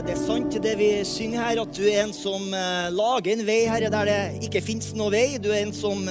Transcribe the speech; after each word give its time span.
det 0.00 0.14
er 0.14 0.20
sant 0.20 0.54
det 0.64 0.72
vi 0.78 0.88
synger 1.04 1.42
her, 1.42 1.58
at 1.60 1.72
du 1.76 1.82
er 1.84 1.98
en 2.06 2.12
som 2.14 2.46
eh, 2.56 2.86
lager 2.94 3.34
en 3.34 3.42
vei, 3.44 3.58
Herre, 3.68 3.90
der 3.92 4.08
det 4.08 4.46
ikke 4.46 4.62
fins 4.64 4.94
noe 4.96 5.12
vei. 5.12 5.36
Du 5.42 5.50
er 5.52 5.60
en 5.60 5.74
som 5.76 6.06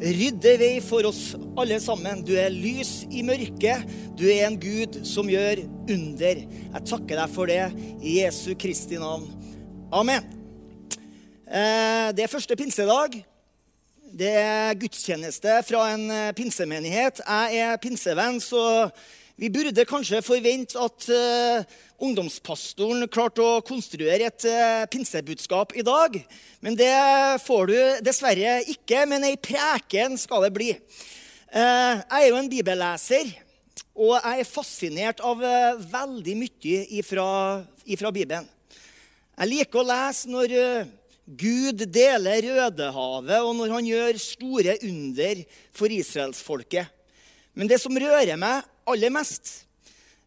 rydder 0.00 0.56
vei 0.62 0.70
for 0.84 1.04
oss 1.08 1.34
alle 1.60 1.76
sammen. 1.82 2.22
Du 2.24 2.32
er 2.40 2.54
lys 2.54 3.02
i 3.12 3.24
mørket. 3.26 3.84
Du 4.16 4.24
er 4.30 4.46
en 4.46 4.56
Gud 4.60 4.96
som 5.08 5.28
gjør 5.28 5.60
under. 5.92 6.40
Jeg 6.46 6.86
takker 6.88 7.20
deg 7.20 7.34
for 7.34 7.52
det 7.52 7.60
i 8.00 8.16
Jesu 8.22 8.54
Kristi 8.56 9.00
navn. 9.02 9.26
Amen. 9.92 10.30
Eh, 11.44 12.08
det 12.16 12.24
er 12.24 12.32
første 12.32 12.56
pinsedag. 12.56 13.18
Det 14.14 14.32
er 14.40 14.78
gudstjeneste 14.80 15.58
fra 15.68 15.84
en 15.92 16.08
eh, 16.08 16.32
pinsemenighet. 16.38 17.20
Jeg 17.26 17.60
er 17.66 17.76
pinsevenn, 17.82 18.40
så 18.40 18.64
vi 19.34 19.48
burde 19.50 19.82
kanskje 19.82 20.20
forvente 20.22 20.78
at 20.78 21.06
uh, 21.10 21.78
ungdomspastoren 22.06 23.02
klarte 23.10 23.42
å 23.42 23.62
konstruere 23.66 24.28
et 24.28 24.44
uh, 24.46 24.84
pinsebudskap 24.92 25.72
i 25.74 25.82
dag. 25.82 26.20
Men 26.62 26.76
det 26.78 26.94
får 27.42 27.64
du 27.66 27.78
dessverre 28.06 28.60
ikke. 28.70 29.00
Men 29.10 29.26
ei 29.26 29.34
preken 29.34 30.14
skal 30.20 30.46
det 30.46 30.52
bli. 30.54 30.68
Uh, 31.50 31.98
jeg 31.98 32.20
er 32.20 32.28
jo 32.28 32.38
en 32.38 32.50
bibelleser, 32.52 33.32
og 33.94 34.12
jeg 34.20 34.44
er 34.44 34.50
fascinert 34.50 35.22
av 35.26 35.42
veldig 35.82 36.34
mye 36.38 36.78
ifra, 37.00 37.26
ifra, 37.86 38.12
Bibelen. 38.14 38.46
Jeg 39.34 39.50
liker 39.50 39.80
å 39.80 39.86
lese 39.86 40.30
når 40.30 40.54
Gud 41.26 41.82
deler 41.90 42.46
Rødehavet, 42.54 43.40
og 43.42 43.54
når 43.58 43.74
han 43.74 43.90
gjør 43.90 44.22
store 44.22 44.76
under 44.86 45.42
for 45.74 45.94
israelsfolket. 45.94 46.86
Men 47.54 47.70
det 47.70 47.78
som 47.82 47.94
rører 47.98 48.38
meg 48.38 48.66
aller 48.90 49.12
mest, 49.12 49.64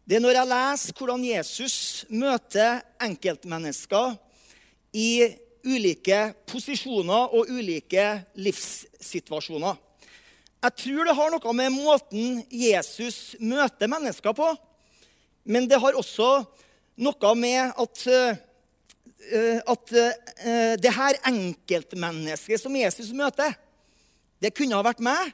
det 0.08 0.16
er 0.16 0.24
når 0.24 0.38
jeg 0.38 0.48
leser 0.48 0.96
hvordan 0.96 1.24
Jesus 1.26 1.76
møter 2.08 2.80
enkeltmennesker 3.04 4.14
i 4.96 5.10
ulike 5.68 6.20
posisjoner 6.48 7.34
og 7.36 7.50
ulike 7.52 8.06
livssituasjoner. 8.40 9.76
Jeg 10.58 10.74
tror 10.80 11.06
det 11.06 11.14
har 11.14 11.30
noe 11.30 11.52
med 11.54 11.74
måten 11.76 12.40
Jesus 12.50 13.36
møter 13.38 13.90
mennesker 13.90 14.34
på. 14.34 14.48
Men 15.48 15.68
det 15.68 15.78
har 15.80 15.96
også 15.96 16.42
noe 16.98 17.34
med 17.38 17.70
at, 17.78 18.02
eh, 18.10 19.60
at 19.62 19.92
eh, 19.94 20.74
det 20.82 20.92
her 20.96 21.20
enkeltmennesket 21.30 22.60
som 22.64 22.74
Jesus 22.76 23.12
møter, 23.16 23.54
det 24.42 24.52
kunne 24.54 24.76
ha 24.76 24.84
vært 24.84 25.04
meg, 25.04 25.30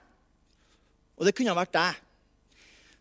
og 1.16 1.26
det 1.26 1.34
kunne 1.36 1.54
ha 1.54 1.58
vært 1.62 1.74
deg. 1.74 2.03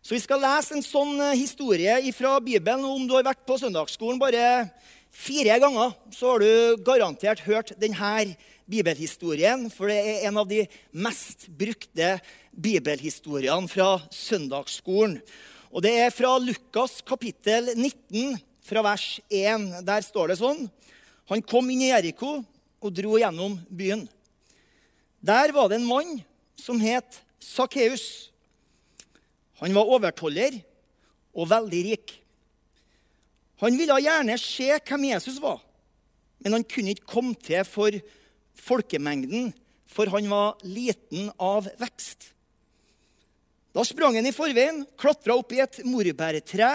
Så 0.04 0.12
vi 0.12 0.20
skal 0.20 0.42
lese 0.44 0.74
en 0.76 0.84
sånn 0.84 1.16
eh, 1.16 1.38
historie 1.40 1.94
fra 2.12 2.34
Bibelen. 2.36 2.82
Om 2.84 3.06
du 3.08 3.14
har 3.16 3.24
vært 3.24 3.46
på 3.48 3.56
søndagsskolen 3.56 4.18
bare 4.20 4.66
fire 5.08 5.54
ganger, 5.62 5.94
så 6.12 6.34
har 6.34 6.42
du 6.44 6.82
garantert 6.84 7.40
hørt 7.46 7.72
denne 7.80 8.34
bibelhistorien. 8.68 9.62
For 9.72 9.88
det 9.88 9.96
er 9.96 10.26
en 10.28 10.42
av 10.42 10.50
de 10.50 10.66
mest 10.92 11.46
brukte 11.48 12.18
bibelhistoriene 12.52 13.70
fra 13.72 13.94
søndagsskolen. 14.12 15.16
Og 15.72 15.86
det 15.88 15.94
er 16.02 16.12
fra 16.12 16.34
Lukas 16.36 16.98
kapittel 17.08 17.72
19, 17.72 18.36
fra 18.60 18.84
vers 18.84 19.08
1. 19.32 19.66
Der 19.88 20.04
står 20.04 20.34
det 20.34 20.38
sånn 20.42 20.66
Han 21.32 21.40
kom 21.48 21.72
inn 21.72 21.86
i 21.86 21.90
Jeriko 21.94 22.42
og 22.84 22.92
dro 22.92 23.16
gjennom 23.16 23.56
byen. 23.72 24.04
Der 25.24 25.56
var 25.56 25.72
det 25.72 25.80
en 25.80 25.88
mann 25.88 26.18
som 26.60 26.76
het 26.76 27.22
Sakkeus. 27.40 28.33
Han 29.62 29.74
var 29.76 29.90
overtoller 29.96 30.56
og 31.34 31.50
veldig 31.50 31.82
rik. 31.90 32.14
Han 33.62 33.78
ville 33.78 34.00
gjerne 34.02 34.36
se 34.40 34.68
hvem 34.76 35.08
Jesus 35.12 35.38
var, 35.42 35.60
men 36.42 36.58
han 36.58 36.66
kunne 36.68 36.94
ikke 36.94 37.12
komme 37.14 37.36
til 37.38 37.62
for 37.68 37.94
folkemengden, 38.58 39.52
for 39.86 40.10
han 40.10 40.26
var 40.30 40.58
liten 40.66 41.30
av 41.38 41.68
vekst. 41.80 42.32
Da 43.74 43.82
sprang 43.86 44.18
han 44.18 44.26
i 44.26 44.34
forveien, 44.34 44.84
klatra 44.98 45.36
opp 45.38 45.54
i 45.54 45.62
et 45.62 45.80
morbærtre 45.86 46.70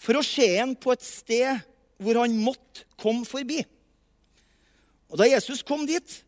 for 0.00 0.18
å 0.18 0.26
se 0.26 0.46
ham 0.56 0.76
på 0.78 0.92
et 0.94 1.06
sted 1.06 1.62
hvor 2.00 2.20
han 2.22 2.36
måtte 2.40 2.86
komme 3.00 3.26
forbi. 3.28 3.60
Og 5.10 5.18
Da 5.18 5.26
Jesus 5.26 5.64
kom 5.66 5.82
dit, 5.86 6.20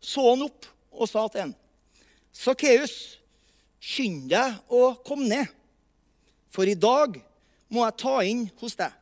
så 0.00 0.22
han 0.30 0.46
opp 0.46 0.68
og 0.90 1.08
sa 1.10 1.26
til 1.28 1.40
ham, 1.48 1.54
'Sakkeus, 2.32 3.19
Skynd 3.80 4.28
deg 4.28 4.60
å 4.68 4.92
komme 5.06 5.28
ned, 5.30 5.52
for 6.52 6.68
i 6.68 6.76
dag 6.76 7.16
må 7.72 7.86
jeg 7.86 8.00
ta 8.02 8.16
inn 8.26 8.44
hos 8.60 8.76
deg. 8.76 8.92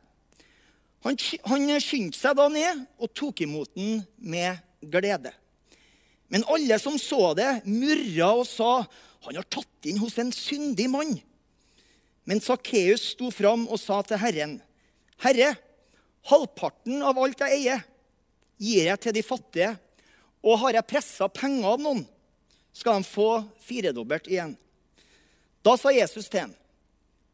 Han, 1.03 1.15
han 1.47 1.67
skyndte 1.83 2.19
seg 2.19 2.35
da 2.39 2.47
ned 2.51 2.83
og 2.99 3.11
tok 3.15 3.43
imot 3.45 3.71
den 3.75 4.01
med 4.19 4.59
glede. 4.79 5.31
Men 6.29 6.45
alle 6.51 6.77
som 6.79 6.99
så 7.01 7.33
det, 7.37 7.63
murra 7.65 8.33
og 8.37 8.47
sa, 8.47 8.87
'Han 9.19 9.35
har 9.35 9.43
tatt 9.51 9.85
inn 9.85 9.97
hos 9.99 10.17
en 10.17 10.31
syndig 10.31 10.87
mann.' 10.89 11.19
Men 12.25 12.39
Sakkeus 12.39 13.15
sto 13.15 13.31
fram 13.31 13.67
og 13.67 13.79
sa 13.79 14.01
til 14.01 14.17
Herren, 14.17 14.61
'Herre, 15.17 15.57
halvparten 16.23 17.01
av 17.01 17.17
alt 17.17 17.39
jeg 17.39 17.51
eier, 17.51 17.83
gir 18.59 18.85
jeg 18.85 18.99
til 18.99 19.13
de 19.13 19.23
fattige.' 19.23 19.79
'Og 20.43 20.59
har 20.59 20.73
jeg 20.73 20.87
pressa 20.87 21.27
penger 21.27 21.67
av 21.67 21.79
noen, 21.79 22.07
skal 22.71 23.01
de 23.01 23.03
få 23.03 23.43
firedobbelt 23.59 24.27
igjen.' 24.27 24.55
Da 25.65 25.75
sa 25.77 25.91
Jesus 25.91 26.29
til 26.29 26.45
ham, 26.45 26.53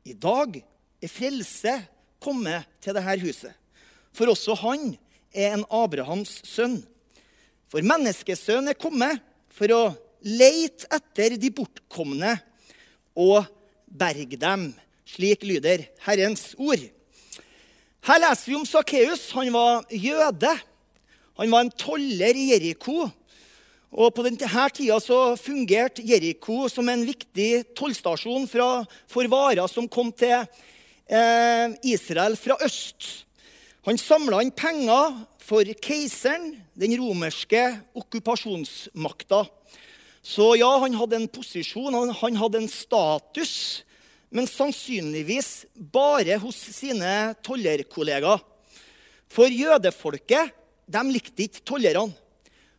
'I 0.06 0.14
dag 0.14 0.64
er 1.02 1.12
frelse 1.12 1.76
kommet 2.20 2.66
til 2.82 2.94
dette 2.94 3.20
huset.' 3.22 3.54
For 4.16 4.32
også 4.32 4.56
han 4.56 4.96
er 5.34 5.54
en 5.54 5.66
Abrahams 5.70 6.40
sønn. 6.48 6.80
For 7.68 7.84
menneskesønnen 7.84 8.72
er 8.72 8.80
kommet 8.80 9.20
for 9.52 9.68
å 9.76 9.84
leite 10.24 10.88
etter 10.96 11.36
de 11.36 11.52
bortkomne 11.52 12.38
og 13.16 13.44
berge 13.86 14.40
dem. 14.40 14.70
Slik 15.06 15.44
lyder 15.44 15.84
Herrens 16.06 16.54
ord. 16.58 16.80
Her 18.06 18.22
leser 18.22 18.50
vi 18.50 18.56
om 18.56 18.66
Sakkeus. 18.66 19.28
Han 19.36 19.52
var 19.54 19.84
jøde. 19.92 20.54
Han 21.38 21.52
var 21.52 21.66
en 21.66 21.76
toller 21.76 22.38
i 22.38 22.50
Jeriko. 22.54 23.10
Og 23.94 24.14
På 24.16 24.24
denne 24.26 24.70
tida 24.74 24.98
så 25.00 25.36
fungerte 25.38 26.04
Jeriko 26.04 26.66
som 26.72 26.90
en 26.90 27.06
viktig 27.06 27.76
tollstasjon 27.78 28.48
for 28.50 29.30
varer 29.32 29.68
som 29.72 29.88
kom 29.88 30.12
til 30.12 30.42
eh, 31.08 31.76
Israel 31.86 32.36
fra 32.40 32.58
øst. 32.66 33.26
Han 33.86 34.00
samla 34.02 34.42
inn 34.42 34.52
penger 34.52 35.14
for 35.46 35.68
keiseren, 35.78 36.56
den 36.74 36.96
romerske 36.98 37.62
okkupasjonsmakta. 37.96 39.44
Så 40.26 40.56
ja, 40.58 40.72
han 40.82 40.98
hadde 40.98 41.20
en 41.22 41.30
posisjon, 41.30 41.94
han 41.94 42.40
hadde 42.42 42.64
en 42.64 42.72
status, 42.72 43.86
men 44.34 44.50
sannsynligvis 44.50 45.68
bare 45.78 46.40
hos 46.42 46.58
sine 46.74 47.36
tollerkollegaer. 47.46 48.42
For 49.30 49.54
jødefolket 49.54 50.50
de 50.90 51.02
likte 51.14 51.46
ikke 51.46 51.64
tollerne. 51.70 52.25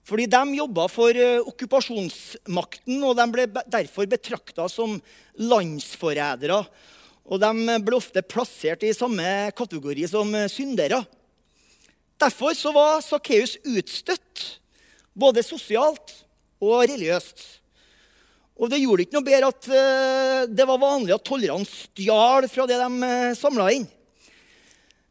Fordi 0.07 0.29
de 0.31 0.43
jobba 0.55 0.87
for 0.91 1.19
eh, 1.19 1.43
okkupasjonsmakten, 1.51 3.01
og 3.03 3.17
de 3.19 3.27
ble 3.33 3.47
derfor 3.67 4.07
betrakta 4.07 4.69
som 4.71 4.95
landsforrædere. 5.35 6.61
Og 7.27 7.43
de 7.43 7.79
ble 7.83 7.99
ofte 7.99 8.23
plassert 8.23 8.87
i 8.87 8.95
samme 8.95 9.51
kategori 9.59 10.07
som 10.13 10.31
eh, 10.39 10.47
syndere. 10.53 11.03
Derfor 12.23 12.55
så 12.57 12.71
var 12.73 13.03
Sakkeus 13.05 13.57
utstøtt, 13.67 14.47
både 15.11 15.43
sosialt 15.45 16.15
og 16.63 16.87
religiøst. 16.87 17.43
Og 18.57 18.71
det 18.73 18.79
gjorde 18.81 19.05
ikke 19.05 19.19
noe 19.19 19.27
bedre 19.27 19.51
at 19.51 19.69
eh, 19.75 20.47
det 20.55 20.71
var 20.71 20.85
vanlig 20.87 21.17
at 21.19 21.27
tollerne 21.27 21.67
stjal 21.67 22.47
fra 22.53 22.71
det 22.71 22.79
de 22.79 23.13
samla 23.43 23.73
inn. 23.75 23.91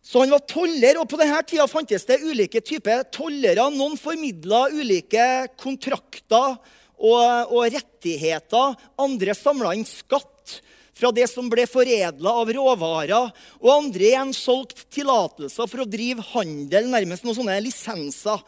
Så 0.05 0.21
han 0.21 0.29
var 0.35 0.43
toller, 0.45 0.99
og 1.01 1.07
på 1.09 1.17
denne 1.17 1.39
tida 1.49 1.65
fantes 1.65 2.03
det 2.05 2.19
ulike 2.21 2.61
typer 2.61 3.07
tollere. 3.09 3.63
Noen 3.73 3.97
formidla 3.97 4.67
ulike 4.69 5.47
kontrakter 5.57 6.59
og, 7.01 7.49
og 7.49 7.63
rettigheter. 7.73 8.75
Andre 9.01 9.33
samla 9.33 9.73
inn 9.73 9.87
skatt 9.89 10.59
fra 10.95 11.09
det 11.11 11.25
som 11.31 11.49
ble 11.49 11.65
foredla 11.67 12.35
av 12.37 12.51
råvarer. 12.53 13.31
Og 13.63 13.71
andre 13.73 14.11
igjen 14.11 14.33
solgte 14.37 14.85
tillatelser 14.93 15.71
for 15.71 15.81
å 15.81 15.89
drive 15.89 16.23
handel, 16.35 16.91
nærmest 16.93 17.25
noen 17.25 17.39
sånne 17.39 17.57
lisenser. 17.65 18.43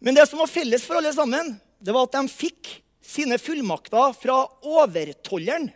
Men 0.00 0.16
det 0.16 0.24
som 0.30 0.40
var 0.40 0.48
felles 0.50 0.86
for 0.88 1.02
alle 1.02 1.12
sammen, 1.12 1.52
det 1.84 1.92
var 1.92 2.08
at 2.08 2.16
de 2.16 2.32
fikk 2.32 2.78
sine 3.04 3.36
fullmakter 3.36 4.16
fra 4.16 4.40
overtolleren, 4.64 5.68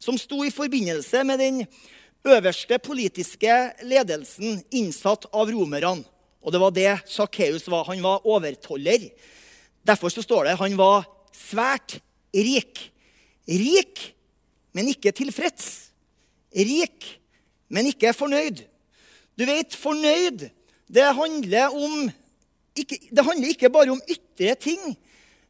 som 0.00 0.20
sto 0.20 0.44
i 0.44 0.52
forbindelse 0.52 1.24
med 1.24 1.40
den 1.40 1.64
øverste 2.26 2.78
politiske 2.78 3.52
ledelsen 3.86 4.60
innsatt 4.70 5.26
av 5.32 5.50
romerne. 5.50 6.04
Og 6.40 6.52
det 6.52 6.60
var 6.60 6.72
det 6.72 6.92
Sakkeus 7.08 7.68
var. 7.68 7.88
Han 7.88 8.02
var 8.02 8.26
overtoller. 8.26 9.10
Derfor 9.86 10.12
så 10.12 10.22
står 10.24 10.48
det 10.48 10.60
han 10.60 10.76
var 10.78 11.06
svært 11.36 11.98
rik. 12.34 12.90
Rik, 13.48 14.02
men 14.72 14.88
ikke 14.92 15.12
tilfreds. 15.16 15.90
Rik, 16.54 17.06
men 17.68 17.90
ikke 17.90 18.12
fornøyd. 18.16 18.64
Du 19.38 19.46
vet, 19.48 19.74
fornøyd, 19.76 20.48
det 20.90 21.14
handler 21.16 21.74
om 21.74 22.10
ikke, 22.76 22.98
Det 23.10 23.24
handler 23.24 23.48
ikke 23.48 23.70
bare 23.70 23.90
om 23.90 24.02
ytre 24.08 24.54
ting. 24.54 24.94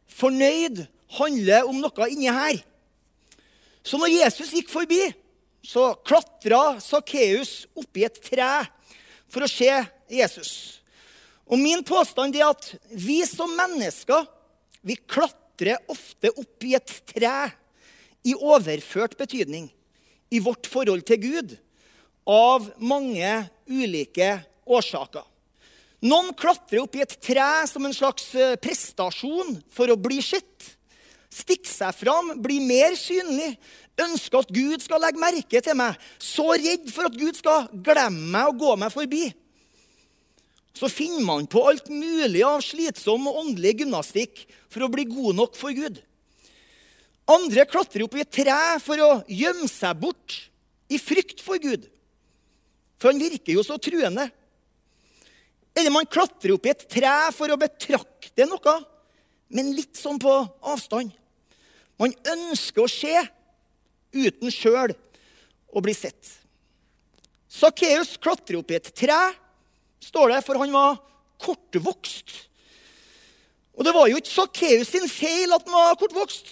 Fornøyd 0.08 0.86
handler 1.18 1.68
om 1.68 1.76
noe 1.82 2.08
inni 2.10 2.30
her. 2.32 2.62
Så 3.84 3.98
når 4.00 4.12
Jesus 4.12 4.54
gikk 4.56 4.70
forbi, 4.72 4.98
så 5.62 5.92
klatra 6.06 6.78
Sakkeus 6.82 7.64
oppi 7.78 8.04
et 8.06 8.20
tre 8.24 8.50
for 9.30 9.44
å 9.44 9.50
se 9.50 9.70
Jesus. 10.10 10.52
Og 11.50 11.58
Min 11.60 11.82
påstand 11.86 12.36
er 12.38 12.50
at 12.50 12.72
vi 12.90 13.20
som 13.28 13.50
mennesker 13.58 14.26
vi 14.86 14.96
klatrer 14.96 15.80
ofte 15.90 16.30
opp 16.32 16.64
i 16.64 16.76
et 16.78 16.92
tre 17.10 17.50
i 18.24 18.36
overført 18.36 19.16
betydning 19.18 19.68
i 20.30 20.40
vårt 20.40 20.68
forhold 20.70 21.04
til 21.08 21.20
Gud 21.20 21.56
av 22.30 22.70
mange 22.78 23.32
ulike 23.68 24.38
årsaker. 24.70 25.24
Noen 26.00 26.32
klatrer 26.38 26.80
opp 26.80 26.94
i 26.96 27.02
et 27.04 27.16
tre 27.20 27.48
som 27.68 27.84
en 27.84 27.96
slags 27.96 28.30
eh, 28.38 28.56
prestasjon 28.60 29.58
for 29.72 29.92
å 29.92 29.98
bli 30.00 30.20
sett. 30.24 30.70
Stikke 31.30 31.68
seg 31.68 31.92
fram, 31.98 32.32
bli 32.40 32.56
mer 32.64 32.96
synlig, 32.98 33.52
ønske 34.04 34.40
at 34.40 34.50
Gud 34.54 34.82
skal 34.82 35.02
legge 35.02 35.20
merke 35.20 35.62
til 35.64 35.76
meg. 35.78 35.98
Så 36.18 36.46
redd 36.52 36.88
for 36.92 37.08
at 37.08 37.18
Gud 37.18 37.38
skal 37.38 37.68
glemme 37.84 38.30
meg 38.32 38.50
og 38.52 38.60
gå 38.62 38.74
meg 38.80 38.92
forbi. 38.94 39.28
Så 40.76 40.88
finner 40.92 41.24
man 41.26 41.48
på 41.50 41.62
alt 41.66 41.90
mulig 41.92 42.42
av 42.46 42.62
slitsom 42.64 43.26
og 43.28 43.40
åndelig 43.42 43.80
gymnastikk 43.82 44.44
for 44.70 44.86
å 44.86 44.90
bli 44.92 45.04
god 45.10 45.40
nok 45.40 45.58
for 45.58 45.74
Gud. 45.76 45.98
Andre 47.30 47.66
klatrer 47.68 48.06
opp 48.06 48.16
i 48.16 48.24
et 48.24 48.32
tre 48.32 48.58
for 48.82 49.02
å 49.02 49.10
gjemme 49.28 49.68
seg 49.70 49.98
bort 50.00 50.36
i 50.90 50.98
frykt 50.98 51.42
for 51.44 51.60
Gud. 51.62 51.84
For 53.00 53.12
han 53.12 53.22
virker 53.22 53.54
jo 53.54 53.64
så 53.66 53.78
truende. 53.82 54.26
Eller 55.76 55.94
man 55.94 56.08
klatrer 56.10 56.56
opp 56.56 56.66
i 56.66 56.72
et 56.72 56.86
tre 56.90 57.12
for 57.34 57.52
å 57.52 57.58
betrakte 57.60 58.46
noe, 58.50 58.74
men 59.54 59.74
litt 59.74 59.98
sånn 59.98 60.18
på 60.22 60.32
avstand. 60.72 61.12
Man 62.00 62.14
ønsker 62.32 62.84
å 62.84 62.90
se 62.90 63.14
uten 64.12 64.52
sjøl 64.52 64.94
å 65.70 65.82
bli 65.84 65.94
sett. 65.94 66.36
Sakkeus 67.50 68.14
klatrer 68.22 68.60
opp 68.60 68.70
i 68.70 68.78
et 68.78 68.92
tre, 68.96 69.18
står 70.00 70.34
det, 70.34 70.40
for 70.46 70.60
han 70.62 70.72
var 70.74 70.98
kortvokst. 71.42 72.32
Og 73.78 73.86
det 73.86 73.94
var 73.96 74.10
jo 74.10 74.18
ikke 74.20 74.32
Sakkeus 74.32 74.92
sin 74.92 75.08
feil 75.10 75.52
at 75.54 75.64
han 75.66 75.76
var 75.76 75.98
kortvokst. 76.00 76.50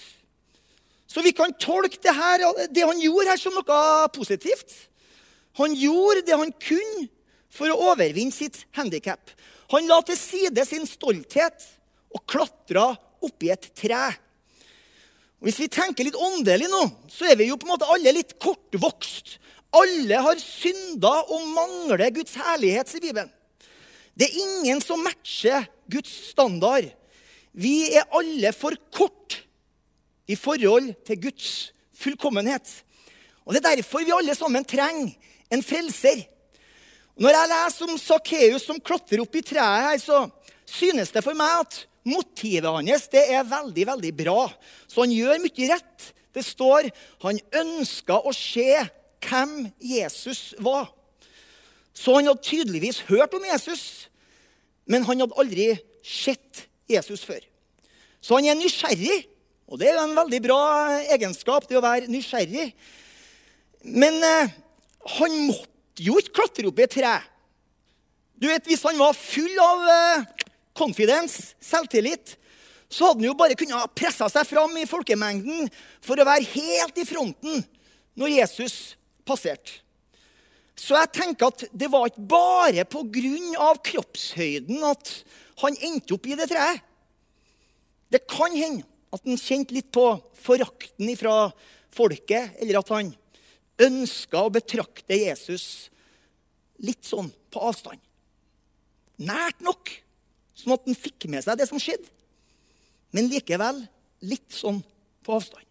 Så 1.08 1.22
vi 1.24 1.32
kan 1.32 1.54
tolke 1.56 2.00
det, 2.02 2.12
her, 2.12 2.44
det 2.68 2.84
han 2.84 3.00
gjorde 3.00 3.32
her, 3.32 3.40
som 3.40 3.54
noe 3.56 4.08
positivt. 4.12 4.74
Han 5.58 5.74
gjorde 5.74 6.26
det 6.26 6.36
han 6.36 6.52
kunne 6.62 7.08
for 7.52 7.72
å 7.72 7.92
overvinne 7.92 8.34
sitt 8.34 8.60
handikap. 8.76 9.32
Han 9.72 9.88
la 9.88 10.00
til 10.06 10.18
side 10.20 10.64
sin 10.68 10.86
stolthet 10.88 11.64
og 12.14 12.24
klatra 12.28 12.90
oppi 13.24 13.50
et 13.52 13.70
tre. 13.76 14.02
Og 15.38 15.48
hvis 15.48 15.60
vi 15.62 15.70
tenker 15.70 16.06
litt 16.06 16.18
åndelig 16.18 16.66
nå, 16.70 16.82
så 17.10 17.30
er 17.30 17.38
vi 17.38 17.48
jo 17.50 17.58
på 17.58 17.68
en 17.68 17.74
måte 17.76 17.88
alle 17.94 18.14
litt 18.16 18.34
kortvokst. 18.42 19.36
Alle 19.78 20.22
har 20.24 20.40
synda 20.42 21.12
og 21.28 21.44
mangler 21.54 22.08
Guds 22.16 22.34
herlighet, 22.40 22.90
sier 22.90 23.04
Bibelen. 23.04 23.30
Det 24.18 24.26
er 24.26 24.40
ingen 24.42 24.80
som 24.82 25.02
matcher 25.04 25.68
Guds 25.90 26.10
standard. 26.32 26.88
Vi 27.54 27.92
er 27.94 28.08
alle 28.18 28.50
for 28.56 28.74
kort 28.94 29.38
i 30.28 30.34
forhold 30.34 30.90
til 31.06 31.20
Guds 31.28 31.50
fullkommenhet. 31.94 32.66
Og 33.46 33.54
Det 33.54 33.62
er 33.62 33.78
derfor 33.78 34.04
vi 34.04 34.12
alle 34.12 34.34
sammen 34.34 34.66
trenger 34.66 35.14
en 35.50 35.62
frelser. 35.62 36.26
Når 37.18 37.34
jeg 37.34 37.50
leser 37.50 37.88
om 37.88 37.98
Sakkeus 37.98 38.66
som 38.66 38.80
klatrer 38.80 39.22
opp 39.22 39.38
i 39.38 39.42
treet, 39.42 39.86
her, 39.86 39.98
så 39.98 40.26
synes 40.68 41.10
det 41.14 41.24
for 41.24 41.38
meg 41.38 41.64
at 41.64 41.78
motivet 42.08 42.68
hans 42.68 43.08
det 43.12 43.24
er 43.32 43.46
veldig 43.48 43.86
veldig 43.92 44.12
bra. 44.18 44.46
Så 44.88 45.04
han 45.04 45.14
gjør 45.14 45.42
mye 45.42 45.72
rett. 45.72 46.12
Det 46.34 46.44
står 46.44 46.90
han 47.24 47.40
ønska 47.62 48.20
å 48.20 48.34
se 48.36 48.70
hvem 49.24 49.54
Jesus 49.82 50.54
var. 50.62 50.90
Så 51.96 52.14
han 52.14 52.28
hadde 52.30 52.46
tydeligvis 52.46 53.02
hørt 53.08 53.34
om 53.34 53.46
Jesus, 53.48 54.06
men 54.86 55.02
han 55.08 55.24
hadde 55.24 55.38
aldri 55.40 55.72
sett 56.06 56.68
Jesus 56.88 57.24
før. 57.26 57.42
Så 58.22 58.38
han 58.38 58.46
er 58.46 58.58
nysgjerrig, 58.58 59.24
og 59.68 59.80
det 59.80 59.90
er 59.90 59.98
jo 59.98 60.04
en 60.06 60.16
veldig 60.16 60.40
bra 60.44 60.60
egenskap, 61.10 61.66
det 61.68 61.78
å 61.78 61.84
være 61.84 62.10
nysgjerrig. 62.10 62.70
Men 63.82 64.16
eh, 64.24 64.54
han 65.18 65.34
måtte 65.48 66.06
jo 66.06 66.16
ikke 66.20 66.38
klatre 66.40 66.70
opp 66.70 66.80
i 66.80 66.86
et 66.86 66.94
tre. 66.94 67.16
Du 68.38 68.46
vet, 68.46 68.64
Hvis 68.70 68.84
han 68.86 68.98
var 69.00 69.16
full 69.18 69.58
av 69.58 69.80
uh, 69.82 70.26
confidence, 70.78 71.52
selvtillit, 71.60 72.36
så 72.88 73.10
hadde 73.10 73.20
han 73.20 73.28
jo 73.28 73.36
bare 73.36 73.58
kunnet 73.58 73.92
pressa 73.98 74.30
seg 74.32 74.46
fram 74.48 74.72
i 74.80 74.86
folkemengden 74.88 75.68
for 76.04 76.16
å 76.16 76.26
være 76.28 76.48
helt 76.54 77.02
i 77.02 77.06
fronten 77.08 77.60
når 78.18 78.34
Jesus 78.38 78.78
passerte. 79.28 79.82
Så 80.78 80.94
jeg 80.94 81.10
tenker 81.16 81.50
at 81.50 81.64
det 81.74 81.88
var 81.90 82.06
ikke 82.06 82.28
bare 82.30 82.84
pga. 82.86 83.72
kroppshøyden 83.82 84.84
at 84.86 85.10
han 85.64 85.76
endte 85.82 86.14
opp 86.14 86.26
i 86.26 86.36
det 86.38 86.46
treet. 86.52 86.84
Det 88.08 88.22
kan 88.30 88.54
hende 88.54 88.86
at 89.12 89.24
han 89.26 89.40
kjente 89.40 89.74
litt 89.74 89.90
på 89.92 90.06
forakten 90.38 91.10
fra 91.18 91.50
folket, 91.92 92.54
eller 92.62 92.78
at 92.78 92.92
han 92.94 93.10
ønska 93.78 94.44
å 94.44 94.52
betrakte 94.54 95.18
Jesus 95.18 95.88
litt 96.84 97.04
sånn 97.04 97.30
på 97.50 97.62
avstand. 97.68 98.00
Nært 99.18 99.60
nok, 99.66 99.90
sånn 100.58 100.74
at 100.74 100.86
han 100.88 100.98
fikk 100.98 101.28
med 101.30 101.44
seg 101.44 101.58
det 101.60 101.68
som 101.70 101.80
skjedde. 101.82 102.10
Men 103.14 103.30
likevel 103.30 103.80
litt 104.26 104.50
sånn 104.52 104.80
på 105.24 105.36
avstand. 105.38 105.64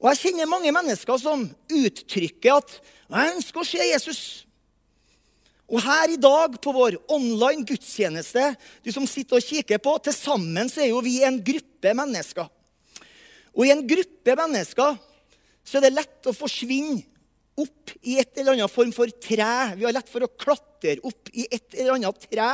Og 0.00 0.08
Jeg 0.08 0.20
kjenner 0.22 0.48
mange 0.48 0.72
mennesker 0.72 1.18
som 1.20 1.42
uttrykker 1.68 2.56
at 2.56 2.70
'jeg 3.10 3.34
ønsker 3.36 3.60
å 3.60 3.66
se 3.66 3.78
Jesus'. 3.78 4.44
Og 5.70 5.82
her 5.82 6.10
i 6.10 6.16
dag 6.16 6.56
på 6.60 6.72
vår 6.72 6.96
online 7.08 7.64
gudstjeneste, 7.64 8.56
du 8.82 8.90
som 8.90 9.06
sitter 9.06 9.36
og 9.36 9.42
kikker 9.42 9.78
på, 9.78 10.02
til 10.02 10.12
sammen 10.12 10.68
så 10.68 10.82
er 10.82 10.88
jo 10.88 11.00
vi 11.00 11.22
en 11.22 11.38
gruppe 11.38 11.94
mennesker. 11.94 12.48
Og 13.54 13.66
i 13.66 13.70
en 13.70 13.86
gruppe 13.86 14.34
mennesker 14.36 14.98
så 15.62 15.78
er 15.78 15.80
det 15.80 15.94
lett 15.94 16.26
å 16.26 16.34
forsvinne 16.34 17.04
opp 17.62 17.92
i 18.02 18.16
et 18.20 18.38
eller 18.38 18.56
annet 18.56 18.72
form 18.72 18.92
for 18.94 19.10
tre. 19.22 19.50
Vi 19.76 19.86
har 19.86 19.94
lett 19.94 20.10
for 20.10 20.24
å 20.24 20.32
klatre 20.32 20.96
opp 21.06 21.30
i 21.32 21.46
et 21.46 21.76
eller 21.76 21.96
annet 21.98 22.26
tre. 22.26 22.50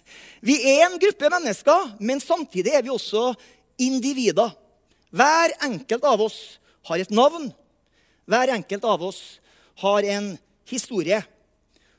Vi 0.48 0.58
er 0.74 0.86
en 0.86 0.98
gruppe 1.00 1.30
mennesker, 1.32 1.94
men 2.00 2.22
samtidig 2.22 2.74
er 2.74 2.84
vi 2.86 2.92
også 2.92 3.30
individer. 3.80 4.50
Hver 5.14 5.54
enkelt 5.64 6.04
av 6.04 6.22
oss 6.26 6.38
har 6.90 7.00
et 7.00 7.14
navn. 7.14 7.48
Hver 8.28 8.52
enkelt 8.58 8.84
av 8.84 9.02
oss 9.08 9.22
har 9.80 10.06
en 10.16 10.32
historie. 10.68 11.22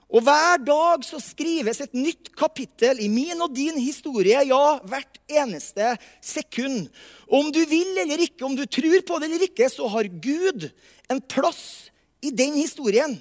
Og 0.10 0.24
hver 0.26 0.58
dag 0.66 1.04
så 1.06 1.20
skrives 1.22 1.84
et 1.84 1.94
nytt 1.94 2.32
kapittel 2.38 2.98
i 3.04 3.10
min 3.12 3.38
og 3.46 3.54
din 3.54 3.78
historie. 3.78 4.42
Ja, 4.50 4.80
hvert 4.90 5.20
eneste 5.30 5.94
sekund. 6.26 6.88
Om 7.30 7.52
du 7.54 7.62
vil 7.70 7.94
eller 8.02 8.24
ikke, 8.26 8.48
om 8.48 8.58
du 8.58 8.66
tror 8.66 9.04
på 9.06 9.20
det 9.22 9.30
eller 9.30 9.46
ikke, 9.46 9.70
så 9.70 9.90
har 9.94 10.10
Gud 10.10 10.66
en 11.14 11.22
plass 11.22 11.92
i 12.22 12.32
den 12.32 12.58
historien 12.60 13.18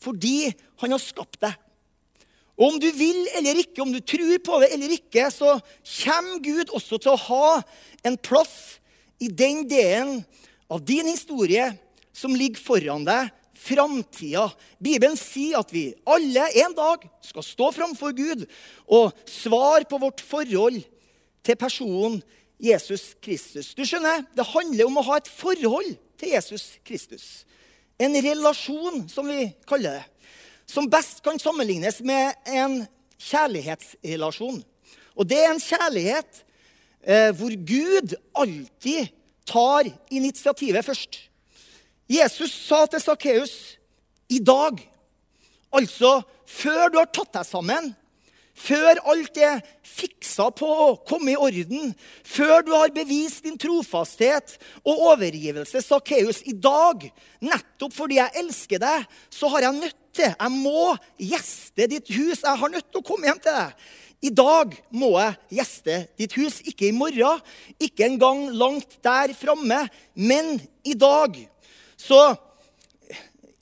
fordi 0.00 0.50
han 0.80 0.94
har 0.94 1.02
skapt 1.02 1.40
deg. 1.42 1.56
Og 2.60 2.74
om 2.74 2.78
du 2.80 2.88
vil 2.92 3.18
eller 3.38 3.60
ikke, 3.62 3.80
om 3.80 3.92
du 3.92 4.00
tror 4.04 4.36
på 4.44 4.60
det 4.60 4.70
eller 4.74 4.92
ikke, 4.92 5.26
så 5.32 5.56
kommer 6.02 6.40
Gud 6.44 6.72
også 6.76 7.00
til 7.00 7.14
å 7.14 7.22
ha 7.28 7.60
en 8.04 8.16
plass 8.20 8.80
i 9.20 9.28
den 9.32 9.66
delen 9.68 10.22
av 10.70 10.82
din 10.84 11.08
historie 11.08 11.70
som 12.16 12.36
ligger 12.36 12.60
foran 12.60 13.06
deg 13.08 13.30
framtida. 13.60 14.46
Bibelen 14.80 15.16
sier 15.20 15.60
at 15.60 15.72
vi 15.72 15.90
alle 16.08 16.46
en 16.62 16.76
dag 16.76 17.04
skal 17.24 17.44
stå 17.44 17.70
framfor 17.76 18.14
Gud 18.16 18.46
og 18.88 19.16
svare 19.28 19.88
på 19.88 20.00
vårt 20.00 20.22
forhold 20.24 20.80
til 21.44 21.60
personen 21.60 22.20
Jesus 22.60 23.14
Kristus. 23.24 23.72
Du 23.72 23.84
skjønner, 23.88 24.26
Det 24.36 24.44
handler 24.52 24.86
om 24.86 25.00
å 25.00 25.06
ha 25.08 25.16
et 25.16 25.28
forhold 25.28 25.96
til 26.20 26.36
Jesus 26.36 26.76
Kristus. 26.84 27.46
En 28.00 28.16
relasjon, 28.16 29.04
som 29.12 29.28
vi 29.28 29.50
kaller 29.68 30.00
det. 30.00 30.04
Som 30.70 30.88
best 30.90 31.20
kan 31.24 31.38
sammenlignes 31.42 32.00
med 32.06 32.36
en 32.48 32.84
kjærlighetsrelasjon. 33.20 34.62
Og 35.18 35.28
det 35.28 35.40
er 35.42 35.50
en 35.52 35.62
kjærlighet 35.62 36.44
eh, 37.04 37.30
hvor 37.36 37.52
Gud 37.66 38.14
alltid 38.32 39.10
tar 39.50 39.90
initiativet 40.10 40.86
først. 40.86 41.18
Jesus 42.10 42.54
sa 42.66 42.84
til 42.90 43.02
Sakkeus 43.02 43.54
i 44.30 44.38
dag, 44.42 44.78
altså 45.74 46.20
før 46.46 46.88
du 46.90 46.98
har 46.98 47.10
tatt 47.10 47.34
deg 47.36 47.46
sammen, 47.46 47.92
før 48.60 49.00
alt 49.08 49.38
er 49.40 49.62
fiksa 49.86 50.50
på 50.56 50.68
og 50.68 51.00
kommet 51.08 51.34
i 51.34 51.40
orden, 51.40 51.94
før 52.24 52.64
du 52.66 52.74
har 52.76 52.92
bevist 52.94 53.46
din 53.46 53.58
trofasthet 53.60 54.56
og 54.82 55.06
overgivelse, 55.14 55.82
Sakkeus, 55.84 56.42
i 56.48 56.54
dag, 56.56 57.08
nettopp 57.44 57.96
fordi 57.96 58.20
jeg 58.20 58.44
elsker 58.44 58.82
deg, 58.82 59.08
så 59.32 59.50
har 59.54 59.68
jeg 59.68 59.80
nødt 59.80 59.96
til, 60.16 60.30
jeg 60.34 60.52
må 60.52 60.92
gjeste 61.22 61.88
ditt 61.90 62.12
hus. 62.12 62.42
Jeg 62.42 62.60
har 62.62 62.72
nødt 62.72 62.88
til 62.90 63.00
å 63.00 63.06
komme 63.06 63.28
hjem 63.30 63.42
til 63.42 63.56
deg. 63.56 63.90
I 64.20 64.32
dag 64.36 64.74
må 64.92 65.14
jeg 65.16 65.60
gjeste 65.60 65.96
ditt 66.20 66.34
hus. 66.36 66.58
Ikke 66.68 66.90
i 66.90 66.96
morgen, 66.96 67.40
ikke 67.80 68.04
engang 68.10 68.48
langt 68.52 68.98
der 69.04 69.32
framme, 69.38 69.86
men 70.12 70.58
i 70.84 70.96
dag. 70.98 71.38
Så 71.96 72.18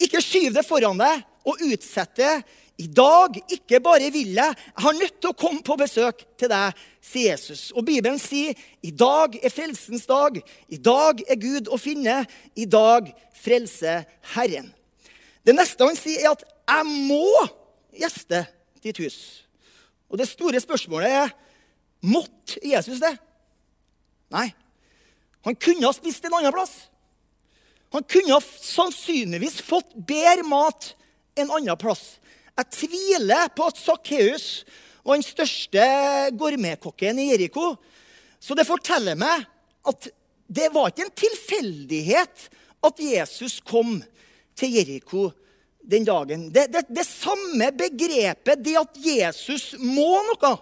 ikke 0.02 0.22
skyv 0.22 0.56
det 0.56 0.66
foran 0.66 0.98
deg 0.98 1.22
og 1.48 1.62
utsett 1.68 2.16
det 2.18 2.32
i 2.78 2.86
dag 2.86 3.34
ikke 3.50 3.80
bare 3.82 4.06
vil 4.14 4.36
jeg, 4.36 4.54
jeg 4.54 4.84
har 4.84 4.94
nødt 4.94 5.16
til 5.18 5.32
å 5.32 5.38
komme 5.38 5.64
på 5.66 5.74
besøk 5.80 6.22
til 6.38 6.50
deg, 6.52 6.76
sier 7.02 7.32
Jesus. 7.32 7.72
Og 7.74 7.82
Bibelen 7.88 8.20
sier 8.22 8.54
i 8.86 8.92
dag 8.94 9.34
er 9.34 9.50
frelsens 9.50 10.06
dag. 10.06 10.38
I 10.70 10.78
dag 10.78 11.24
er 11.26 11.40
Gud 11.42 11.70
å 11.74 11.78
finne. 11.80 12.20
I 12.54 12.68
dag 12.70 13.10
frelser 13.34 14.06
Herren. 14.36 14.70
Det 15.42 15.56
neste 15.56 15.88
han 15.88 15.98
sier, 15.98 16.22
er 16.22 16.36
at 16.36 16.44
'jeg 16.44 16.84
må 17.08 17.48
gjeste 17.98 18.46
ditt 18.82 18.98
hus'. 18.98 19.42
Og 20.08 20.18
det 20.18 20.28
store 20.28 20.60
spørsmålet 20.60 21.10
er 21.10 21.34
måtte 22.02 22.60
Jesus 22.62 23.00
det? 23.00 23.18
Nei. 24.30 24.54
Han 25.44 25.56
kunne 25.56 25.86
ha 25.86 25.92
spist 25.92 26.24
en 26.24 26.34
annen 26.34 26.52
plass. 26.52 26.88
Han 27.92 28.04
kunne 28.04 28.36
ha 28.36 28.40
sannsynligvis 28.40 29.62
fått 29.64 29.94
bedre 30.06 30.44
mat 30.44 30.94
en 31.36 31.50
annen 31.50 31.76
plass. 31.76 32.20
Jeg 32.58 32.70
tviler 32.74 33.50
på 33.54 33.68
at 33.70 33.78
Sakkeus 33.78 34.46
var 35.06 35.14
den 35.14 35.26
største 35.26 35.82
gourmetkokken 36.34 37.20
i 37.22 37.30
Jeriko. 37.30 37.76
Så 38.42 38.56
det 38.58 38.66
forteller 38.66 39.18
meg 39.18 39.44
at 39.86 40.08
det 40.48 40.70
var 40.74 40.90
ikke 40.90 41.06
en 41.06 41.18
tilfeldighet 41.22 42.48
at 42.88 43.02
Jesus 43.02 43.58
kom 43.62 44.00
til 44.58 44.74
Jeriko 44.74 45.28
den 45.88 46.06
dagen. 46.08 46.48
Det, 46.52 46.66
det, 46.72 46.84
det 46.90 47.06
samme 47.06 47.70
begrepet, 47.78 48.64
det 48.64 48.74
at 48.80 48.98
Jesus 49.06 49.70
må 49.78 50.18
noe, 50.26 50.54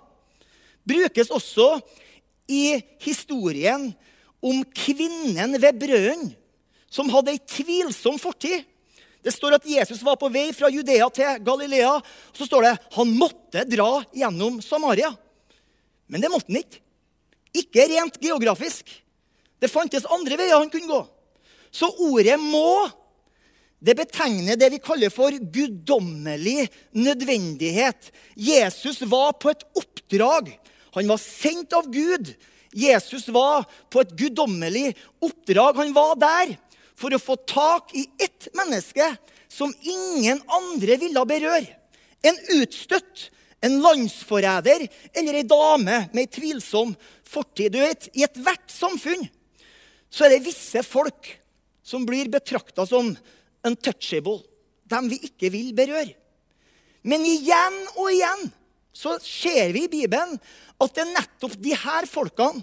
brukes 0.86 1.32
også 1.34 1.78
i 2.52 2.76
historien 3.02 3.88
om 4.44 4.60
kvinnen 4.76 5.56
ved 5.58 5.80
brønnen 5.80 6.34
som 6.92 7.08
hadde 7.10 7.34
ei 7.34 7.40
tvilsom 7.42 8.20
fortid. 8.20 8.62
Det 9.26 9.32
står 9.34 9.56
at 9.56 9.64
Jesus 9.66 10.04
var 10.06 10.14
på 10.20 10.28
vei 10.30 10.52
fra 10.54 10.68
Judea 10.70 11.08
til 11.10 11.40
Galilea. 11.42 11.96
og 11.98 12.36
Så 12.38 12.46
står 12.46 12.62
det 12.62 12.74
han 12.94 13.14
måtte 13.18 13.64
dra 13.66 14.04
gjennom 14.14 14.60
Samaria. 14.62 15.10
Men 16.06 16.22
det 16.22 16.30
måtte 16.30 16.46
han 16.46 16.60
ikke. 16.60 16.78
Ikke 17.56 17.88
rent 17.90 18.20
geografisk. 18.22 18.92
Det 19.58 19.72
fantes 19.72 20.06
andre 20.14 20.38
veier 20.38 20.60
han 20.60 20.70
kunne 20.70 20.86
gå. 20.86 21.00
Så 21.74 21.90
ordet 22.06 22.38
'må' 22.38 22.92
det 23.82 23.96
betegner 23.98 24.56
det 24.56 24.70
vi 24.72 24.78
kaller 24.80 25.10
for 25.12 25.30
guddommelig 25.30 26.68
nødvendighet. 26.96 28.12
Jesus 28.34 29.02
var 29.02 29.32
på 29.32 29.50
et 29.50 29.64
oppdrag. 29.76 30.48
Han 30.94 31.08
var 31.08 31.20
sendt 31.20 31.72
av 31.76 31.90
Gud. 31.92 32.32
Jesus 32.72 33.28
var 33.28 33.66
på 33.90 34.00
et 34.00 34.16
guddommelig 34.16 34.94
oppdrag. 35.20 35.76
Han 35.76 35.92
var 35.92 36.16
der 36.16 36.56
for 36.96 37.12
å 37.12 37.20
få 37.20 37.36
tak 37.48 37.92
i 37.96 38.06
ett 38.22 38.48
menneske 38.56 39.06
som 39.52 39.72
ingen 39.80 40.40
andre 40.48 40.96
ville 41.00 41.24
berøre. 41.28 41.68
En 42.24 42.38
utstøtt, 42.56 43.28
en 43.64 43.78
landsforræder 43.82 44.86
eller 45.16 45.38
ei 45.38 45.46
dame 45.48 46.02
med 46.12 46.22
ei 46.24 46.30
tvilsom 46.32 46.94
fortid. 47.26 47.74
Du 47.74 47.80
vet, 47.80 48.08
I 48.16 48.26
ethvert 48.26 48.70
samfunn 48.72 49.26
så 50.10 50.26
er 50.26 50.36
det 50.36 50.46
visse 50.46 50.82
folk 50.86 51.32
som 51.86 52.06
blir 52.08 52.30
betrakta 52.32 52.86
som 52.88 53.12
untouchable. 53.66 54.42
Dem 54.86 55.08
vi 55.10 55.18
ikke 55.26 55.50
vil 55.50 55.72
berøre. 55.74 56.14
Men 57.06 57.24
igjen 57.26 57.80
og 57.96 58.10
igjen 58.12 58.46
så 58.94 59.16
ser 59.22 59.72
vi 59.74 59.84
i 59.86 59.90
Bibelen 59.90 60.36
at 60.82 60.94
det 60.94 61.02
er 61.02 61.12
nettopp 61.12 61.56
de 61.62 61.74
her 61.76 62.06
folkene 62.10 62.62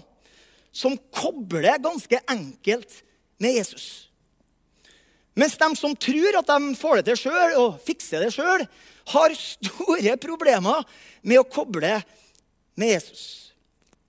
som 0.74 0.96
kobler 1.14 1.78
ganske 1.82 2.18
enkelt 2.32 2.96
med 3.38 3.60
Jesus. 3.60 4.10
Mens 5.34 5.56
de 5.58 5.68
som 5.76 5.96
tror 5.98 6.38
at 6.38 6.50
de 6.50 6.74
får 6.78 7.00
det 7.00 7.06
til 7.08 7.24
sjøl 7.24 7.56
og 7.58 7.80
fikser 7.86 8.22
det 8.22 8.32
sjøl, 8.34 8.66
har 9.14 9.36
store 9.36 10.14
problemer 10.22 10.84
med 11.26 11.40
å 11.40 11.48
koble 11.48 11.96
med 12.78 12.92
Jesus. 12.94 13.54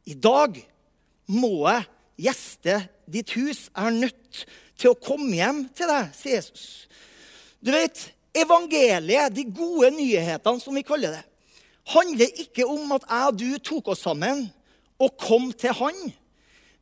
I 0.06 0.14
dag 0.14 0.60
må 1.34 1.66
jeg 1.66 1.88
gjeste 2.28 2.78
ditt 3.10 3.34
hus. 3.36 3.68
Jeg 3.72 3.90
er 3.90 3.98
nødt 3.98 4.44
til 4.78 4.92
å 4.92 5.00
komme 5.00 5.34
hjem 5.34 5.66
til 5.76 5.90
deg, 5.90 6.12
sier 6.16 6.38
Jesus. 6.38 6.86
Du 7.60 7.74
vet, 7.74 8.12
Evangeliet, 8.36 9.34
de 9.34 9.46
gode 9.48 9.90
nyhetene, 9.96 10.62
som 10.62 10.76
vi 10.76 10.84
kaller 10.86 11.16
det, 11.16 11.24
handler 11.94 12.42
ikke 12.42 12.66
om 12.68 12.96
at 12.96 13.06
jeg 13.08 13.32
og 13.32 13.40
du 13.40 13.50
tok 13.64 13.92
oss 13.94 14.04
sammen 14.06 14.48
og 15.02 15.18
kom 15.22 15.52
til 15.54 15.74
Han. 15.80 15.98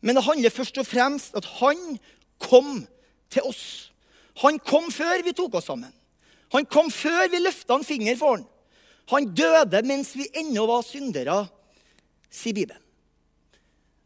Men 0.01 0.17
det 0.17 0.25
handler 0.25 0.53
først 0.53 0.79
og 0.81 0.87
fremst 0.87 1.35
at 1.37 1.47
Han 1.59 1.97
kom 2.41 2.85
til 3.31 3.47
oss. 3.47 3.92
Han 4.41 4.57
kom 4.65 4.89
før 4.93 5.21
vi 5.25 5.35
tok 5.37 5.59
oss 5.59 5.69
sammen. 5.69 5.91
Han 6.53 6.65
kom 6.69 6.89
før 6.93 7.27
vi 7.33 7.41
løfta 7.41 7.77
en 7.77 7.85
finger 7.85 8.17
for 8.17 8.37
han. 8.37 8.47
Han 9.11 9.33
døde 9.35 9.81
mens 9.85 10.13
vi 10.15 10.29
ennå 10.39 10.65
var 10.69 10.85
syndere, 10.87 11.43
sier 12.31 12.55
Bibelen. 12.55 12.79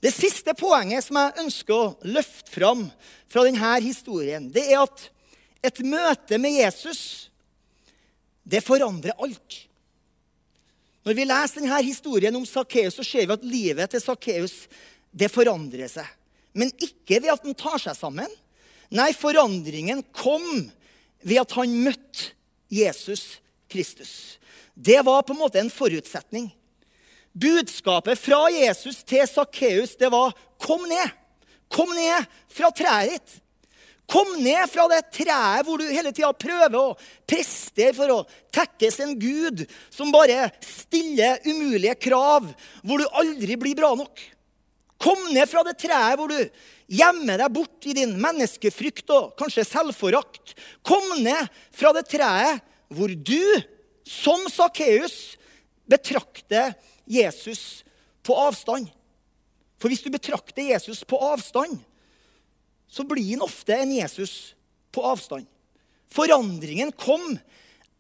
Det 0.01 0.11
siste 0.13 0.53
poenget 0.57 1.05
som 1.05 1.17
jeg 1.17 1.41
ønsker 1.41 1.73
å 1.73 2.11
løfte 2.13 2.53
fram 2.53 2.83
fra 3.29 3.43
denne 3.47 3.71
historien, 3.81 4.45
det 4.53 4.67
er 4.69 4.83
at 4.83 5.07
et 5.65 5.81
møte 5.85 6.37
med 6.39 6.53
Jesus, 6.59 7.01
det 8.45 8.61
forandrer 8.63 9.17
alt. 9.17 9.63
Når 11.07 11.17
vi 11.17 11.25
leser 11.25 11.63
denne 11.63 11.79
historien 11.87 12.35
om 12.37 12.45
Sakkeus, 12.45 12.99
så 12.99 13.05
ser 13.05 13.25
vi 13.25 13.35
at 13.35 13.47
livet 13.47 13.91
til 13.91 14.03
Sakkeus 14.03 14.55
forandrer 15.33 15.89
seg. 15.89 16.07
Men 16.57 16.71
ikke 16.77 17.21
ved 17.23 17.31
at 17.33 17.45
han 17.45 17.57
tar 17.57 17.81
seg 17.81 17.97
sammen, 17.97 18.29
Nei, 18.89 19.11
forandringen 19.13 20.03
kom 20.15 20.45
ved 21.25 21.41
at 21.41 21.55
han 21.57 21.73
møtte 21.83 22.31
Jesus 22.71 23.39
Kristus. 23.71 24.37
Det 24.73 24.99
var 25.05 25.25
på 25.25 25.33
en 25.35 25.41
måte 25.41 25.59
en 25.59 25.73
forutsetning. 25.73 26.51
Budskapet 27.37 28.19
fra 28.19 28.47
Jesus 28.53 29.03
til 29.05 29.27
Sakkeus 29.27 29.95
det 29.99 30.11
var 30.11 30.33
'kom 30.57 30.87
ned'. 30.89 31.11
Kom 31.69 31.89
ned 31.89 32.25
fra 32.47 32.71
treet 32.71 33.09
ditt. 33.11 33.41
Kom 34.07 34.37
ned 34.39 34.69
fra 34.71 34.87
det 34.87 35.01
treet 35.11 35.65
hvor 35.67 35.77
du 35.77 35.89
hele 35.91 36.13
tida 36.15 36.31
prøver 36.31 36.77
å 36.79 36.95
prestere 37.27 37.93
for 37.93 38.13
å 38.13 38.25
tekkes 38.55 39.01
en 39.03 39.19
gud 39.19 39.65
som 39.89 40.13
bare 40.13 40.47
stiller 40.63 41.43
umulige 41.43 41.95
krav, 41.95 42.47
hvor 42.83 42.97
du 42.97 43.07
aldri 43.11 43.57
blir 43.59 43.75
bra 43.75 43.91
nok. 43.99 44.36
Kom 45.01 45.29
ned 45.29 45.45
fra 45.49 45.63
det 45.67 45.75
treet 45.81 46.17
hvor 46.17 46.31
du 46.31 46.39
gjemmer 46.87 47.41
deg 47.41 47.53
bort 47.53 47.85
i 47.85 47.95
din 47.97 48.15
menneskefrykt 48.21 49.11
og 49.13 49.33
kanskje 49.39 49.65
selvforakt. 49.67 50.55
Kom 50.85 51.05
ned 51.21 51.49
fra 51.75 51.93
det 51.95 52.07
treet 52.09 52.63
hvor 52.93 53.11
du, 53.11 53.43
som 54.07 54.45
Sakkeus, 54.49 55.35
betrakter 55.87 56.73
Jesus 57.07 57.83
på 58.25 58.35
avstand. 58.35 58.87
For 59.77 59.91
hvis 59.91 60.03
du 60.03 60.09
betrakter 60.11 60.71
Jesus 60.73 61.03
på 61.07 61.19
avstand, 61.21 61.77
så 62.87 63.03
blir 63.05 63.35
han 63.35 63.45
ofte 63.45 63.75
en 63.75 63.93
Jesus 63.93 64.55
på 64.95 65.03
avstand. 65.05 65.45
Forandringen 66.09 66.93
kom 66.95 67.35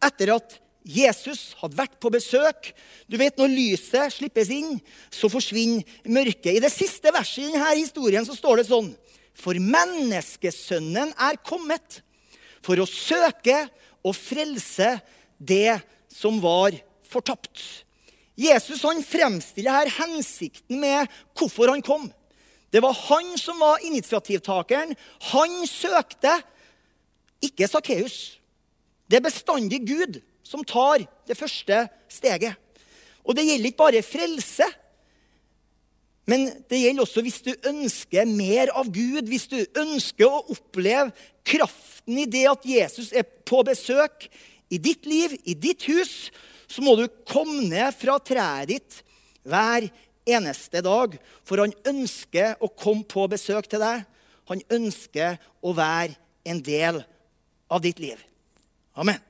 etter 0.03 0.31
at 0.37 0.57
Jesus 0.87 1.51
hadde 1.59 1.75
vært 1.75 1.97
på 1.99 2.11
besøk. 2.13 2.71
Du 3.11 3.17
vet, 3.19 3.37
Når 3.37 3.51
lyset 3.51 4.13
slippes 4.15 4.49
inn, 4.53 4.79
så 5.11 5.27
forsvinner 5.29 5.83
mørket. 6.07 6.55
I 6.55 6.63
det 6.63 6.71
siste 6.71 7.11
verset 7.11 7.43
i 7.43 7.51
denne 7.51 7.75
historien 7.75 8.25
så 8.25 8.35
står 8.37 8.61
det 8.61 8.69
sånn 8.69 8.93
For 9.37 9.59
menneskesønnen 9.59 11.11
er 11.13 11.41
kommet 11.43 12.01
for 12.63 12.79
å 12.79 12.87
søke 12.87 13.67
og 14.01 14.15
frelse 14.15 14.97
det 15.37 15.79
som 16.09 16.39
var 16.41 16.77
fortapt. 17.07 17.59
Jesus 18.37 18.83
han 18.85 19.01
fremstiller 19.03 19.73
her 19.73 19.91
hensikten 19.97 20.79
med 20.79 21.11
hvorfor 21.37 21.73
han 21.73 21.83
kom. 21.83 22.07
Det 22.71 22.81
var 22.83 22.95
han 23.07 23.31
som 23.39 23.59
var 23.59 23.83
initiativtakeren. 23.87 24.93
Han 25.31 25.59
søkte, 25.67 26.33
ikke 27.41 27.69
Sakkeus. 27.69 28.37
Det 29.07 29.19
er 29.19 29.25
bestandig 29.25 29.81
Gud 29.87 30.19
som 30.47 30.63
tar 30.63 31.03
det 31.27 31.37
første 31.37 31.85
steget. 32.11 32.55
Og 33.27 33.35
det 33.35 33.47
gjelder 33.47 33.71
ikke 33.71 33.83
bare 33.83 34.03
frelse, 34.05 34.67
men 36.27 36.47
det 36.67 36.81
gjelder 36.81 37.05
også 37.05 37.23
hvis 37.23 37.39
du 37.45 37.53
ønsker 37.69 38.27
mer 38.27 38.71
av 38.75 38.89
Gud, 38.91 39.29
hvis 39.31 39.47
du 39.51 39.59
ønsker 39.79 40.27
å 40.27 40.43
oppleve 40.51 41.13
kraften 41.47 42.19
i 42.19 42.27
det 42.27 42.43
at 42.51 42.67
Jesus 42.67 43.13
er 43.15 43.23
på 43.23 43.61
besøk 43.67 44.27
i 44.67 44.79
ditt 44.79 45.07
liv, 45.07 45.37
i 45.47 45.55
ditt 45.55 45.87
hus, 45.87 46.27
så 46.67 46.83
må 46.83 46.97
du 46.99 47.05
komme 47.27 47.63
ned 47.69 47.95
fra 47.95 48.17
treet 48.19 48.73
ditt 48.73 48.99
hver 49.47 49.87
eneste 50.27 50.83
dag. 50.83 51.15
For 51.47 51.63
han 51.63 51.75
ønsker 51.87 52.59
å 52.59 52.71
komme 52.75 53.07
på 53.07 53.23
besøk 53.31 53.71
til 53.71 53.83
deg. 53.83 54.03
Han 54.51 54.63
ønsker 54.71 55.39
å 55.63 55.75
være 55.75 56.15
en 56.47 56.59
del 56.63 57.01
av 57.71 57.83
ditt 57.83 58.03
liv. 58.03 58.19
Amen. 58.99 59.26